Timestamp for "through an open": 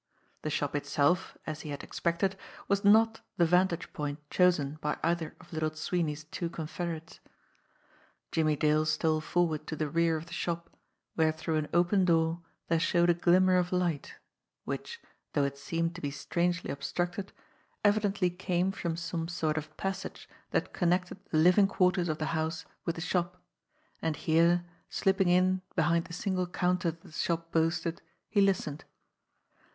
11.31-12.03